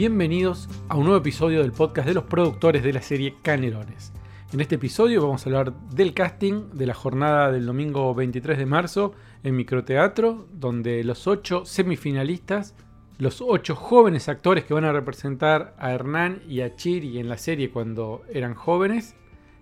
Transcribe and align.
Bienvenidos 0.00 0.66
a 0.88 0.96
un 0.96 1.04
nuevo 1.04 1.18
episodio 1.18 1.60
del 1.60 1.72
podcast 1.72 2.08
de 2.08 2.14
los 2.14 2.24
productores 2.24 2.82
de 2.82 2.94
la 2.94 3.02
serie 3.02 3.34
Canelones. 3.42 4.14
En 4.50 4.62
este 4.62 4.76
episodio 4.76 5.20
vamos 5.20 5.44
a 5.44 5.50
hablar 5.50 5.74
del 5.90 6.14
casting 6.14 6.70
de 6.72 6.86
la 6.86 6.94
jornada 6.94 7.52
del 7.52 7.66
domingo 7.66 8.14
23 8.14 8.56
de 8.56 8.64
marzo 8.64 9.12
en 9.42 9.56
Microteatro, 9.56 10.46
donde 10.54 11.04
los 11.04 11.26
ocho 11.26 11.66
semifinalistas, 11.66 12.74
los 13.18 13.42
ocho 13.46 13.76
jóvenes 13.76 14.30
actores 14.30 14.64
que 14.64 14.72
van 14.72 14.86
a 14.86 14.92
representar 14.92 15.74
a 15.78 15.92
Hernán 15.92 16.40
y 16.48 16.62
a 16.62 16.76
Chiri 16.76 17.18
en 17.18 17.28
la 17.28 17.36
serie 17.36 17.70
cuando 17.70 18.22
eran 18.32 18.54
jóvenes, 18.54 19.16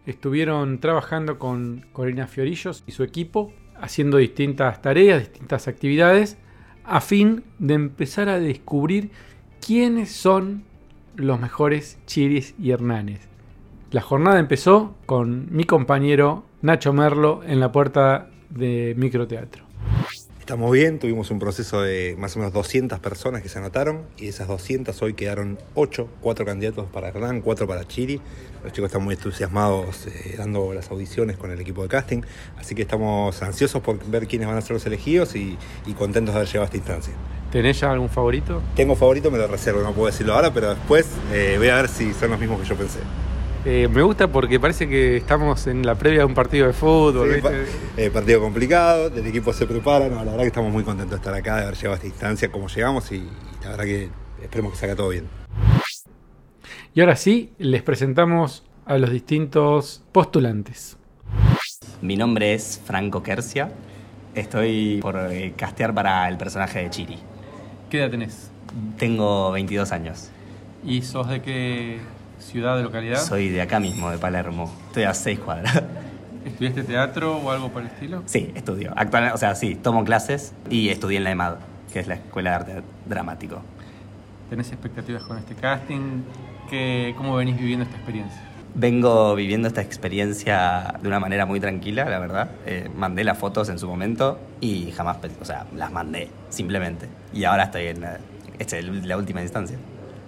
estuvieron 0.06 0.78
trabajando 0.78 1.40
con 1.40 1.84
Corina 1.92 2.28
Fiorillos 2.28 2.84
y 2.86 2.92
su 2.92 3.02
equipo, 3.02 3.52
haciendo 3.74 4.18
distintas 4.18 4.82
tareas, 4.82 5.18
distintas 5.18 5.66
actividades, 5.66 6.38
a 6.84 7.00
fin 7.00 7.42
de 7.58 7.74
empezar 7.74 8.28
a 8.28 8.38
descubrir 8.38 9.10
quiénes 9.64 10.10
son 10.10 10.64
los 11.16 11.40
mejores 11.40 11.98
Chiris 12.06 12.54
y 12.58 12.70
Hernanes. 12.70 13.20
La 13.90 14.00
jornada 14.00 14.38
empezó 14.38 14.94
con 15.06 15.48
mi 15.50 15.64
compañero 15.64 16.44
Nacho 16.62 16.92
Merlo 16.92 17.42
en 17.44 17.60
la 17.60 17.72
puerta 17.72 18.28
de 18.50 18.94
microteatro. 18.96 19.67
Estamos 20.48 20.72
bien, 20.72 20.98
tuvimos 20.98 21.30
un 21.30 21.38
proceso 21.38 21.82
de 21.82 22.16
más 22.18 22.34
o 22.34 22.38
menos 22.38 22.54
200 22.54 23.00
personas 23.00 23.42
que 23.42 23.50
se 23.50 23.58
anotaron 23.58 24.06
y 24.16 24.22
de 24.22 24.28
esas 24.30 24.48
200 24.48 25.02
hoy 25.02 25.12
quedaron 25.12 25.58
8, 25.74 26.08
4 26.22 26.46
candidatos 26.46 26.86
para 26.86 27.08
Hernán, 27.08 27.42
4 27.42 27.66
para 27.66 27.86
Chiri. 27.86 28.18
Los 28.64 28.72
chicos 28.72 28.88
están 28.88 29.04
muy 29.04 29.14
entusiasmados 29.14 30.06
eh, 30.06 30.36
dando 30.38 30.72
las 30.72 30.90
audiciones 30.90 31.36
con 31.36 31.50
el 31.50 31.60
equipo 31.60 31.82
de 31.82 31.88
casting, 31.88 32.22
así 32.56 32.74
que 32.74 32.80
estamos 32.80 33.42
ansiosos 33.42 33.82
por 33.82 34.02
ver 34.06 34.26
quiénes 34.26 34.48
van 34.48 34.56
a 34.56 34.62
ser 34.62 34.72
los 34.72 34.86
elegidos 34.86 35.36
y, 35.36 35.58
y 35.84 35.92
contentos 35.92 36.32
de 36.32 36.40
haber 36.40 36.48
llegado 36.48 36.62
a 36.62 36.64
esta 36.64 36.78
instancia. 36.78 37.12
¿Tenés 37.52 37.80
ya 37.80 37.92
algún 37.92 38.08
favorito? 38.08 38.62
Tengo 38.74 38.96
favorito, 38.96 39.30
me 39.30 39.36
lo 39.36 39.48
reservo, 39.48 39.82
no 39.82 39.92
puedo 39.92 40.06
decirlo 40.06 40.32
ahora, 40.32 40.54
pero 40.54 40.70
después 40.70 41.10
eh, 41.30 41.56
voy 41.58 41.68
a 41.68 41.76
ver 41.76 41.88
si 41.88 42.14
son 42.14 42.30
los 42.30 42.40
mismos 42.40 42.58
que 42.62 42.66
yo 42.66 42.74
pensé. 42.74 43.00
Eh, 43.64 43.88
me 43.88 44.02
gusta 44.02 44.28
porque 44.28 44.60
parece 44.60 44.88
que 44.88 45.16
estamos 45.16 45.66
en 45.66 45.84
la 45.84 45.94
previa 45.96 46.20
de 46.20 46.24
un 46.24 46.34
partido 46.34 46.66
de 46.66 46.72
fútbol. 46.72 47.34
Sí, 47.34 47.40
eh, 47.96 48.10
partido 48.10 48.40
complicado, 48.40 49.08
el 49.08 49.26
equipo 49.26 49.52
se 49.52 49.66
prepara, 49.66 50.08
no, 50.08 50.16
la 50.16 50.30
verdad 50.30 50.40
que 50.40 50.46
estamos 50.46 50.72
muy 50.72 50.84
contentos 50.84 51.10
de 51.10 51.16
estar 51.16 51.34
acá, 51.34 51.56
de 51.56 51.62
haber 51.62 51.74
llegado 51.74 51.92
a 51.92 51.96
esta 51.96 52.06
instancia 52.06 52.50
como 52.50 52.68
llegamos 52.68 53.10
y, 53.10 53.16
y 53.16 53.64
la 53.64 53.70
verdad 53.70 53.84
que 53.84 54.08
esperemos 54.42 54.72
que 54.72 54.78
salga 54.78 54.96
todo 54.96 55.08
bien. 55.08 55.26
Y 56.94 57.00
ahora 57.00 57.16
sí, 57.16 57.52
les 57.58 57.82
presentamos 57.82 58.64
a 58.86 58.96
los 58.96 59.10
distintos 59.10 60.02
postulantes. 60.12 60.96
Mi 62.00 62.16
nombre 62.16 62.54
es 62.54 62.80
Franco 62.84 63.22
Kersia. 63.22 63.70
Estoy 64.34 64.98
por 65.02 65.16
eh, 65.30 65.52
castear 65.56 65.94
para 65.94 66.28
el 66.28 66.38
personaje 66.38 66.80
de 66.80 66.90
Chiri. 66.90 67.18
¿Qué 67.90 67.98
edad 67.98 68.10
tenés? 68.10 68.50
Tengo 68.98 69.50
22 69.52 69.92
años. 69.92 70.30
¿Y 70.84 71.02
sos 71.02 71.28
de 71.28 71.42
qué 71.42 71.98
ciudad 72.38 72.76
de 72.76 72.82
localidad? 72.82 73.20
Soy 73.22 73.48
de 73.48 73.60
acá 73.60 73.80
mismo, 73.80 74.10
de 74.10 74.18
Palermo. 74.18 74.72
Estoy 74.88 75.04
a 75.04 75.14
6 75.14 75.38
cuadras. 75.40 75.82
¿Estudiaste 76.44 76.82
teatro 76.84 77.36
o 77.36 77.50
algo 77.50 77.70
por 77.70 77.82
el 77.82 77.88
estilo? 77.88 78.22
Sí, 78.26 78.50
estudio. 78.54 78.92
Actualmente, 78.96 79.34
o 79.34 79.38
sea, 79.38 79.54
sí, 79.54 79.74
tomo 79.74 80.04
clases 80.04 80.54
y 80.70 80.88
estudié 80.88 81.18
en 81.18 81.24
la 81.24 81.30
EMAD, 81.32 81.56
que 81.92 82.00
es 82.00 82.06
la 82.06 82.14
Escuela 82.14 82.50
de 82.50 82.56
Arte 82.56 82.82
Dramático. 83.06 83.60
¿Tenés 84.48 84.72
expectativas 84.72 85.22
con 85.24 85.36
este 85.36 85.54
casting? 85.54 86.22
¿Qué, 86.70 87.14
¿Cómo 87.16 87.36
venís 87.36 87.58
viviendo 87.58 87.84
esta 87.84 87.96
experiencia? 87.96 88.40
Vengo 88.74 89.34
viviendo 89.34 89.68
esta 89.68 89.82
experiencia 89.82 90.94
de 91.02 91.08
una 91.08 91.20
manera 91.20 91.44
muy 91.44 91.60
tranquila, 91.60 92.04
la 92.04 92.18
verdad. 92.18 92.50
Eh, 92.64 92.88
mandé 92.96 93.24
las 93.24 93.36
fotos 93.36 93.68
en 93.68 93.78
su 93.78 93.88
momento 93.88 94.38
y 94.60 94.92
jamás, 94.92 95.18
o 95.40 95.44
sea, 95.44 95.66
las 95.74 95.92
mandé, 95.92 96.30
simplemente. 96.48 97.08
Y 97.32 97.44
ahora 97.44 97.64
estoy 97.64 97.86
en 97.86 98.00
la, 98.00 98.18
esta 98.58 98.78
es 98.78 98.84
la 98.84 99.16
última 99.16 99.42
instancia. 99.42 99.76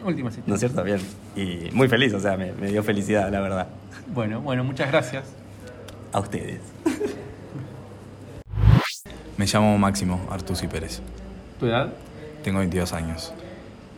Última 0.04 0.30
cita. 0.30 0.44
¿No 0.46 0.54
es 0.54 0.60
cierto? 0.60 0.82
Bien. 0.82 1.00
Y 1.36 1.70
muy 1.72 1.88
feliz, 1.88 2.14
o 2.14 2.20
sea, 2.20 2.36
me, 2.36 2.52
me 2.52 2.68
dio 2.68 2.82
felicidad, 2.82 3.30
la 3.30 3.40
verdad. 3.40 3.68
Bueno, 4.14 4.40
bueno, 4.40 4.64
muchas 4.64 4.90
gracias. 4.90 5.24
A 6.12 6.20
ustedes. 6.20 6.60
Me 9.36 9.46
llamo 9.46 9.78
Máximo 9.78 10.20
Artusi 10.30 10.66
Pérez. 10.66 11.00
¿Tu 11.58 11.66
edad? 11.66 11.92
Tengo 12.44 12.58
22 12.58 12.92
años. 12.92 13.32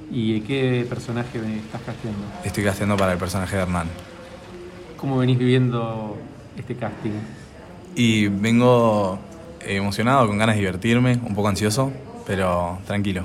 ¿Y 0.08 0.40
qué 0.42 0.86
personaje 0.88 1.38
estás 1.56 1.80
casteando? 1.82 2.20
Estoy 2.44 2.62
casteando 2.62 2.96
para 2.96 3.12
el 3.12 3.18
personaje 3.18 3.56
de 3.56 3.62
Hernán. 3.62 3.88
¿Cómo 4.96 5.18
venís 5.18 5.38
viviendo 5.38 6.16
este 6.56 6.76
casting? 6.76 7.10
Y 7.96 8.28
vengo 8.28 9.18
emocionado, 9.60 10.28
con 10.28 10.38
ganas 10.38 10.54
de 10.54 10.60
divertirme, 10.60 11.18
un 11.26 11.34
poco 11.34 11.48
ansioso, 11.48 11.92
pero 12.26 12.78
tranquilo. 12.86 13.24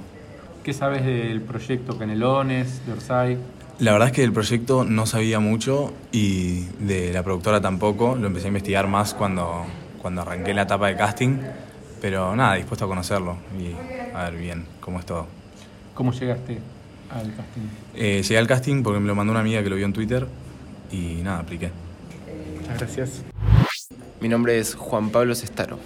¿Qué 0.67 0.73
sabes 0.73 1.05
del 1.05 1.39
proyecto 1.39 1.97
Canelones, 1.97 2.85
de 2.85 2.91
Orsay? 2.91 3.37
La 3.79 3.93
verdad 3.93 4.09
es 4.09 4.13
que 4.13 4.19
del 4.19 4.33
proyecto 4.33 4.83
no 4.83 5.05
sabía 5.05 5.39
mucho 5.39 5.93
y 6.11 6.65
de 6.81 7.13
la 7.13 7.23
productora 7.23 7.61
tampoco. 7.61 8.17
Lo 8.17 8.27
empecé 8.27 8.47
a 8.47 8.49
investigar 8.49 8.85
más 8.85 9.13
cuando, 9.13 9.65
cuando 10.01 10.23
arranqué 10.23 10.53
la 10.53 10.63
etapa 10.63 10.89
de 10.89 10.97
casting. 10.97 11.37
Pero 12.01 12.35
nada, 12.35 12.55
dispuesto 12.55 12.83
a 12.83 12.89
conocerlo 12.89 13.37
y 13.57 14.13
a 14.13 14.29
ver 14.29 14.37
bien 14.37 14.65
cómo 14.81 14.99
es 14.99 15.05
todo. 15.05 15.27
¿Cómo 15.93 16.11
llegaste 16.11 16.59
al 17.11 17.33
casting? 17.33 17.61
Eh, 17.95 18.21
llegué 18.23 18.37
al 18.37 18.47
casting 18.47 18.83
porque 18.83 18.99
me 18.99 19.07
lo 19.07 19.15
mandó 19.15 19.31
una 19.31 19.39
amiga 19.39 19.63
que 19.63 19.69
lo 19.69 19.77
vio 19.77 19.85
en 19.85 19.93
Twitter 19.93 20.27
y 20.91 21.21
nada, 21.23 21.39
apliqué. 21.39 21.71
Muchas 22.59 22.77
gracias. 22.77 23.23
Mi 24.19 24.27
nombre 24.27 24.59
es 24.59 24.75
Juan 24.75 25.11
Pablo 25.11 25.33
Sestaro, 25.33 25.79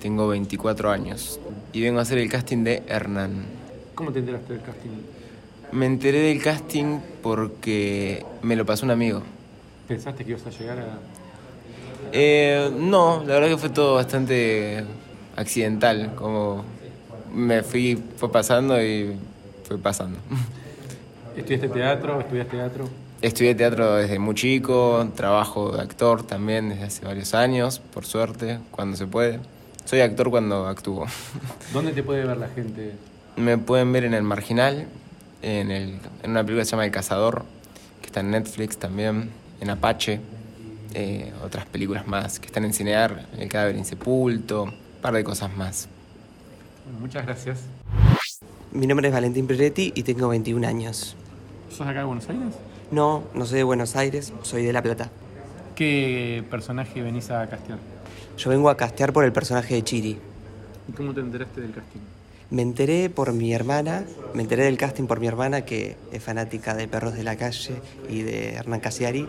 tengo 0.00 0.28
24 0.28 0.92
años 0.92 1.40
y 1.72 1.82
vengo 1.82 1.98
a 1.98 2.02
hacer 2.02 2.18
el 2.18 2.28
casting 2.28 2.62
de 2.62 2.84
Hernán. 2.86 3.57
¿Cómo 3.98 4.12
te 4.12 4.20
enteraste 4.20 4.52
del 4.52 4.62
casting? 4.62 4.90
Me 5.72 5.86
enteré 5.86 6.20
del 6.20 6.40
casting 6.40 7.00
porque 7.20 8.24
me 8.42 8.54
lo 8.54 8.64
pasó 8.64 8.86
un 8.86 8.92
amigo. 8.92 9.24
¿Pensaste 9.88 10.24
que 10.24 10.30
ibas 10.30 10.46
a 10.46 10.50
llegar 10.50 10.78
a...? 10.78 10.98
Eh, 12.12 12.70
no, 12.78 13.24
la 13.26 13.34
verdad 13.34 13.48
que 13.48 13.56
fue 13.56 13.70
todo 13.70 13.96
bastante 13.96 14.84
accidental, 15.34 16.14
como 16.14 16.64
me 17.34 17.64
fui, 17.64 18.00
fue 18.16 18.30
pasando 18.30 18.80
y 18.80 19.16
fue 19.64 19.78
pasando. 19.78 20.20
¿Estudiaste 21.36 21.68
teatro? 21.68 22.20
¿Estudiaste 22.20 22.56
teatro? 22.56 22.88
Estudié 23.20 23.56
teatro 23.56 23.96
desde 23.96 24.20
muy 24.20 24.36
chico, 24.36 25.08
trabajo 25.16 25.72
de 25.72 25.82
actor 25.82 26.22
también 26.22 26.68
desde 26.68 26.84
hace 26.84 27.04
varios 27.04 27.34
años, 27.34 27.80
por 27.80 28.06
suerte, 28.06 28.60
cuando 28.70 28.96
se 28.96 29.08
puede. 29.08 29.40
Soy 29.86 30.02
actor 30.02 30.30
cuando 30.30 30.68
actúo. 30.68 31.04
¿Dónde 31.72 31.90
te 31.90 32.04
puede 32.04 32.24
ver 32.24 32.36
la 32.36 32.48
gente? 32.48 32.92
Me 33.38 33.56
pueden 33.56 33.92
ver 33.92 34.04
en 34.04 34.14
El 34.14 34.24
Marginal, 34.24 34.88
en, 35.42 35.70
el, 35.70 36.00
en 36.24 36.30
una 36.30 36.42
película 36.42 36.62
que 36.62 36.64
se 36.64 36.72
llama 36.72 36.84
El 36.84 36.90
Cazador, 36.90 37.44
que 38.00 38.06
está 38.06 38.18
en 38.20 38.32
Netflix 38.32 38.78
también, 38.78 39.30
en 39.60 39.70
Apache, 39.70 40.20
eh, 40.94 41.32
otras 41.44 41.64
películas 41.66 42.08
más 42.08 42.40
que 42.40 42.46
están 42.46 42.64
en 42.64 42.72
Cinear, 42.72 43.26
El 43.38 43.48
Cadáver 43.48 43.76
Insepulto, 43.76 44.64
un 44.64 44.74
par 45.00 45.14
de 45.14 45.22
cosas 45.22 45.56
más. 45.56 45.88
Bueno, 46.84 46.98
muchas 46.98 47.24
gracias. 47.24 47.60
Mi 48.72 48.88
nombre 48.88 49.06
es 49.06 49.14
Valentín 49.14 49.46
Peretti 49.46 49.92
y 49.94 50.02
tengo 50.02 50.28
21 50.28 50.66
años. 50.66 51.14
¿Sos 51.70 51.86
acá 51.86 52.00
de 52.00 52.06
Buenos 52.06 52.28
Aires? 52.28 52.54
No, 52.90 53.22
no 53.34 53.46
soy 53.46 53.58
de 53.58 53.64
Buenos 53.64 53.94
Aires, 53.94 54.32
soy 54.42 54.64
de 54.64 54.72
La 54.72 54.82
Plata. 54.82 55.10
¿Qué 55.76 56.42
personaje 56.50 57.02
venís 57.02 57.30
a 57.30 57.46
castear? 57.48 57.78
Yo 58.36 58.50
vengo 58.50 58.68
a 58.68 58.76
castear 58.76 59.12
por 59.12 59.24
el 59.24 59.32
personaje 59.32 59.74
de 59.74 59.84
Chiri. 59.84 60.18
¿Y 60.88 60.92
cómo 60.92 61.14
te 61.14 61.20
enteraste 61.20 61.60
del 61.60 61.72
casting? 61.72 62.00
Me 62.50 62.62
enteré 62.62 63.10
por 63.10 63.32
mi 63.34 63.52
hermana, 63.52 64.04
me 64.34 64.42
enteré 64.42 64.64
del 64.64 64.78
casting 64.78 65.04
por 65.04 65.20
mi 65.20 65.26
hermana 65.26 65.62
que 65.66 65.96
es 66.12 66.22
fanática 66.22 66.74
de 66.74 66.88
Perros 66.88 67.14
de 67.14 67.22
la 67.22 67.36
Calle 67.36 67.74
y 68.08 68.22
de 68.22 68.54
Hernán 68.54 68.80
Casiari. 68.80 69.28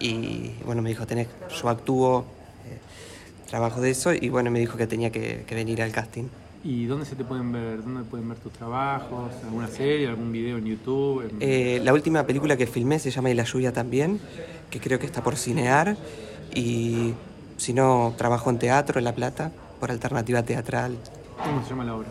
Y 0.00 0.50
bueno, 0.64 0.82
me 0.82 0.88
dijo, 0.88 1.06
tenés, 1.06 1.28
yo 1.60 1.68
actúo, 1.68 2.24
eh, 2.66 3.48
trabajo 3.48 3.80
de 3.80 3.90
eso 3.90 4.12
y 4.14 4.28
bueno, 4.30 4.50
me 4.50 4.58
dijo 4.58 4.76
que 4.76 4.86
tenía 4.88 5.10
que, 5.10 5.44
que 5.46 5.54
venir 5.54 5.80
al 5.80 5.92
casting. 5.92 6.24
¿Y 6.64 6.86
dónde 6.86 7.06
se 7.06 7.14
te 7.14 7.24
pueden 7.24 7.52
ver? 7.52 7.82
¿Dónde 7.84 8.02
pueden 8.02 8.28
ver 8.28 8.38
tus 8.38 8.52
trabajos? 8.52 9.30
¿Alguna 9.44 9.68
serie? 9.68 10.08
¿Algún 10.08 10.32
video 10.32 10.58
en 10.58 10.64
YouTube? 10.66 11.22
En- 11.30 11.36
Eh, 11.40 11.80
la 11.84 11.92
última 11.94 12.26
película 12.26 12.56
que 12.56 12.66
filmé 12.66 12.98
se 12.98 13.10
llama 13.10 13.30
Y 13.30 13.34
la 13.34 13.44
lluvia 13.44 13.72
también, 13.72 14.18
que 14.70 14.80
creo 14.80 14.98
que 14.98 15.06
está 15.06 15.22
por 15.22 15.36
cinear. 15.36 15.96
Y 16.54 17.14
si 17.56 17.72
no, 17.72 18.12
trabajo 18.18 18.50
en 18.50 18.58
teatro 18.58 18.98
en 18.98 19.04
La 19.04 19.14
Plata, 19.14 19.52
por 19.78 19.90
alternativa 19.90 20.42
teatral. 20.42 20.96
¿Cómo 21.42 21.62
se 21.62 21.70
llama 21.70 21.84
la 21.84 21.94
obra? 21.96 22.08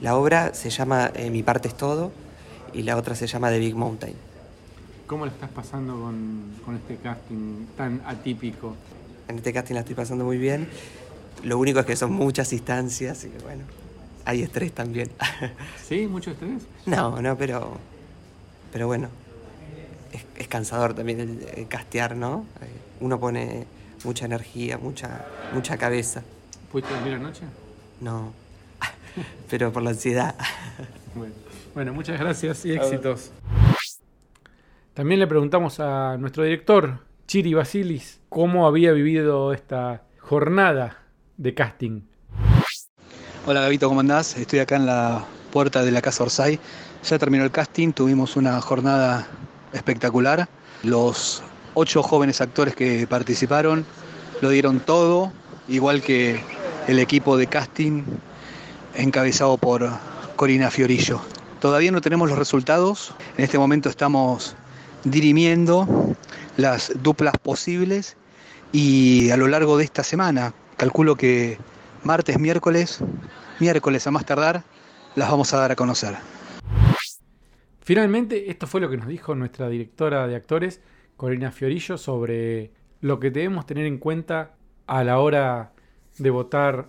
La 0.00 0.16
obra 0.16 0.54
se 0.54 0.70
llama 0.70 1.10
eh, 1.14 1.30
Mi 1.30 1.42
parte 1.42 1.68
es 1.68 1.76
todo 1.76 2.12
y 2.72 2.82
la 2.82 2.96
otra 2.96 3.14
se 3.14 3.26
llama 3.26 3.50
The 3.50 3.58
Big 3.58 3.74
Mountain. 3.74 4.14
¿Cómo 5.06 5.24
le 5.24 5.32
estás 5.32 5.50
pasando 5.50 5.94
con, 5.94 6.52
con 6.64 6.76
este 6.76 6.96
casting 6.96 7.66
tan 7.76 8.02
atípico? 8.06 8.76
En 9.26 9.36
este 9.36 9.52
casting 9.52 9.74
la 9.74 9.80
estoy 9.80 9.94
pasando 9.94 10.24
muy 10.24 10.38
bien. 10.38 10.68
Lo 11.42 11.58
único 11.58 11.80
es 11.80 11.86
que 11.86 11.96
son 11.96 12.12
muchas 12.12 12.52
instancias 12.52 13.24
y 13.24 13.28
bueno, 13.42 13.64
hay 14.24 14.42
estrés 14.42 14.72
también. 14.72 15.10
¿Sí? 15.88 16.06
¿Mucho 16.06 16.30
estrés? 16.32 16.62
no, 16.86 17.20
no, 17.22 17.36
pero, 17.36 17.76
pero 18.72 18.86
bueno, 18.86 19.08
es, 20.12 20.24
es 20.36 20.48
cansador 20.48 20.94
también 20.94 21.20
el, 21.20 21.46
el 21.56 21.68
castear, 21.68 22.14
¿no? 22.16 22.44
Eh, 22.60 22.66
Uno 23.00 23.18
pone 23.18 23.66
mucha 24.04 24.26
energía, 24.26 24.78
mucha, 24.78 25.26
mucha 25.54 25.76
cabeza. 25.76 26.22
¿Pudiste 26.70 26.92
dormir 26.94 27.14
anoche? 27.14 27.42
No, 28.00 28.32
pero 29.48 29.72
por 29.72 29.82
la 29.82 29.90
ansiedad. 29.90 30.34
Bueno, 31.14 31.34
bueno 31.74 31.92
muchas 31.92 32.18
gracias 32.18 32.64
y 32.64 32.72
éxitos. 32.72 33.32
También 34.94 35.20
le 35.20 35.26
preguntamos 35.26 35.80
a 35.80 36.16
nuestro 36.18 36.42
director, 36.42 37.00
Chiri 37.26 37.54
Basilis, 37.54 38.20
cómo 38.28 38.66
había 38.66 38.92
vivido 38.92 39.52
esta 39.52 40.02
jornada 40.18 40.98
de 41.36 41.54
casting. 41.54 42.00
Hola 43.46 43.60
Gabito, 43.62 43.88
¿cómo 43.88 44.00
andás? 44.00 44.36
Estoy 44.36 44.58
acá 44.58 44.76
en 44.76 44.86
la 44.86 45.24
puerta 45.52 45.84
de 45.84 45.90
la 45.90 46.02
Casa 46.02 46.24
Orsay. 46.24 46.58
Ya 47.04 47.18
terminó 47.18 47.44
el 47.44 47.50
casting, 47.50 47.92
tuvimos 47.92 48.36
una 48.36 48.60
jornada 48.60 49.28
espectacular. 49.72 50.48
Los 50.82 51.42
ocho 51.74 52.02
jóvenes 52.02 52.40
actores 52.40 52.74
que 52.74 53.06
participaron 53.06 53.86
lo 54.40 54.50
dieron 54.50 54.80
todo, 54.80 55.32
igual 55.68 56.02
que 56.02 56.40
el 56.88 56.98
equipo 56.98 57.36
de 57.36 57.46
casting 57.46 58.02
encabezado 58.98 59.56
por 59.56 59.88
Corina 60.36 60.70
Fiorillo. 60.70 61.20
Todavía 61.60 61.90
no 61.90 62.00
tenemos 62.00 62.28
los 62.28 62.38
resultados, 62.38 63.14
en 63.36 63.44
este 63.44 63.58
momento 63.58 63.88
estamos 63.88 64.56
dirimiendo 65.04 66.14
las 66.56 66.92
duplas 67.02 67.34
posibles 67.38 68.16
y 68.72 69.30
a 69.30 69.36
lo 69.36 69.46
largo 69.48 69.78
de 69.78 69.84
esta 69.84 70.02
semana, 70.02 70.52
calculo 70.76 71.16
que 71.16 71.58
martes, 72.02 72.38
miércoles, 72.38 73.00
miércoles 73.60 74.06
a 74.06 74.10
más 74.10 74.26
tardar, 74.26 74.64
las 75.14 75.30
vamos 75.30 75.52
a 75.54 75.58
dar 75.58 75.72
a 75.72 75.76
conocer. 75.76 76.14
Finalmente, 77.80 78.50
esto 78.50 78.66
fue 78.66 78.80
lo 78.80 78.90
que 78.90 78.98
nos 78.98 79.08
dijo 79.08 79.34
nuestra 79.34 79.68
directora 79.68 80.26
de 80.26 80.36
actores, 80.36 80.80
Corina 81.16 81.50
Fiorillo, 81.50 81.96
sobre 81.96 82.72
lo 83.00 83.18
que 83.18 83.30
debemos 83.30 83.64
tener 83.64 83.86
en 83.86 83.98
cuenta 83.98 84.56
a 84.86 85.04
la 85.04 85.18
hora 85.18 85.72
de 86.18 86.30
votar 86.30 86.88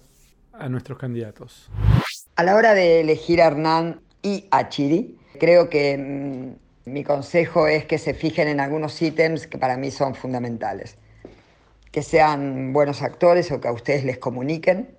a 0.54 0.70
nuestros 0.70 0.98
candidatos. 0.98 1.70
A 2.40 2.44
la 2.44 2.56
hora 2.56 2.74
de 2.74 3.02
elegir 3.02 3.42
a 3.42 3.48
Hernán 3.48 4.00
y 4.22 4.48
a 4.50 4.70
Chiri, 4.70 5.20
creo 5.42 5.70
que 5.70 5.98
mm, 5.98 6.90
mi 6.90 7.04
consejo 7.04 7.68
es 7.68 7.84
que 7.84 7.98
se 7.98 8.14
fijen 8.14 8.48
en 8.48 8.62
algunos 8.62 9.02
ítems 9.02 9.46
que 9.46 9.58
para 9.58 9.76
mí 9.76 9.92
son 9.92 10.16
fundamentales. 10.16 10.96
Que 11.92 12.02
sean 12.02 12.72
buenos 12.72 13.02
actores 13.02 13.52
o 13.52 13.60
que 13.60 13.68
a 13.68 13.74
ustedes 13.74 14.06
les 14.06 14.20
comuniquen, 14.20 14.96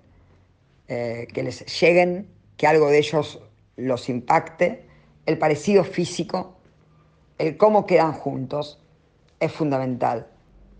eh, 0.87 1.25
que 1.33 1.41
les 1.41 1.65
lleguen, 1.81 2.27
que 2.57 2.67
algo 2.67 2.91
de 2.91 2.99
ellos 2.99 3.41
los 3.75 4.07
impacte. 4.07 4.85
El 5.25 5.39
parecido 5.39 5.83
físico, 5.83 6.59
el 7.39 7.57
cómo 7.57 7.87
quedan 7.87 8.13
juntos, 8.13 8.79
es 9.39 9.51
fundamental. 9.51 10.27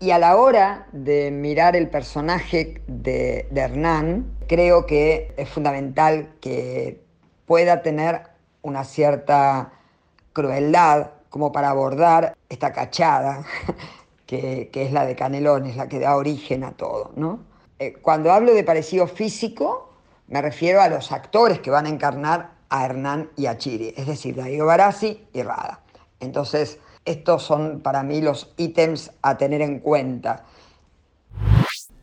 Y 0.02 0.10
a 0.10 0.18
la 0.18 0.36
hora 0.36 0.88
de 0.90 1.30
mirar 1.30 1.76
el 1.76 1.88
personaje 1.88 2.82
de, 2.88 3.46
Hernán, 3.54 4.36
creo 4.48 4.84
que 4.84 5.32
es 5.36 5.48
fundamental 5.48 6.34
que 6.40 7.00
pueda 7.46 7.82
tener 7.82 8.22
una 8.62 8.82
cierta 8.82 9.74
crueldad 10.32 11.10
como 11.30 11.52
para 11.52 11.70
abordar 11.70 12.36
esta 12.48 12.72
cachada 12.72 13.44
que, 14.26 14.70
que 14.72 14.82
es 14.82 14.90
la 14.90 15.06
de 15.06 15.14
Canelones, 15.14 15.76
la 15.76 15.86
que 15.86 16.00
da 16.00 16.16
origen 16.16 16.64
a 16.64 16.72
todo. 16.72 17.12
¿no? 17.14 17.38
Eh, 17.78 17.92
cuando 18.02 18.32
hablo 18.32 18.54
de 18.54 18.64
parecido 18.64 19.06
físico, 19.06 19.94
me 20.26 20.42
refiero 20.42 20.82
a 20.82 20.88
los 20.88 21.12
actores 21.12 21.60
que 21.60 21.70
van 21.70 21.86
a 21.86 21.90
encarnar 21.90 22.54
a 22.70 22.86
Hernán 22.86 23.30
y 23.36 23.46
a 23.46 23.56
Chiri, 23.56 23.94
es 23.96 24.08
decir, 24.08 24.34
Darío 24.34 24.66
Barassi 24.66 25.28
y 25.32 25.42
Rada. 25.44 25.78
Entonces, 26.18 26.80
estos 27.04 27.42
son 27.42 27.80
para 27.80 28.02
mí 28.02 28.20
los 28.20 28.52
ítems 28.56 29.12
a 29.22 29.36
tener 29.36 29.60
en 29.60 29.80
cuenta. 29.80 30.44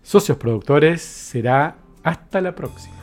Socios 0.01 0.37
productores 0.37 1.01
será 1.01 1.77
hasta 2.03 2.41
la 2.41 2.55
próxima. 2.55 2.98